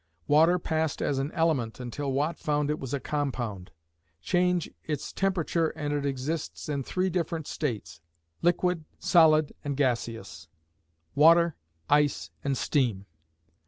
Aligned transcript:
Water 0.27 0.57
passed 0.57 0.99
as 1.03 1.19
an 1.19 1.31
element 1.33 1.79
until 1.79 2.11
Watt 2.11 2.39
found 2.39 2.71
it 2.71 2.79
was 2.79 2.91
a 2.91 2.99
compound. 2.99 3.69
Change 4.19 4.71
its 4.83 5.13
temperature 5.13 5.67
and 5.75 5.93
it 5.93 6.07
exists 6.07 6.67
in 6.67 6.81
three 6.81 7.07
different 7.11 7.45
states, 7.45 8.01
liquid, 8.41 8.83
solid, 8.97 9.53
and 9.63 9.77
gaseous 9.77 10.47
water, 11.13 11.55
ice 11.87 12.31
and 12.43 12.57
steam. 12.57 13.05